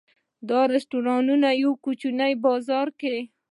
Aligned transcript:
دا 0.49 0.59
رسټورانټ 0.73 1.27
په 1.43 1.49
یوه 1.63 1.75
کوچني 1.85 2.33
بازار 2.45 2.87
کې 2.99 3.11
و. 3.23 3.25